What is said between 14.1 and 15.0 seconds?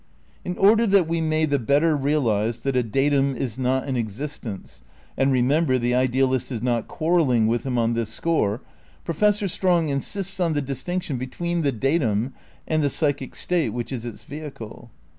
vehicle."